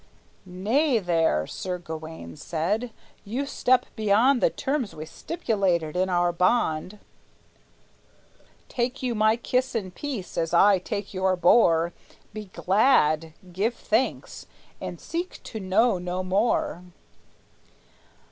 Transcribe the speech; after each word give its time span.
"Nay, 0.47 0.97
there," 0.97 1.45
Sir 1.45 1.77
Gawayne 1.77 2.35
said, 2.35 2.89
"you 3.23 3.45
step 3.45 3.85
beyond 3.95 4.41
The 4.41 4.49
terms 4.49 4.95
we 4.95 5.05
stipulated 5.05 5.95
in 5.95 6.09
our 6.09 6.31
bond. 6.31 6.97
Take 8.67 9.03
you 9.03 9.13
my 9.13 9.35
kiss 9.35 9.75
in 9.75 9.91
peace, 9.91 10.39
as 10.39 10.55
I 10.55 10.81
your 11.11 11.35
boar; 11.35 11.93
Be 12.33 12.45
glad; 12.45 13.33
give 13.53 13.75
thanks; 13.75 14.47
and 14.81 14.99
seek 14.99 15.39
to 15.43 15.59
know 15.59 15.99
no 15.99 16.23
more." 16.23 16.81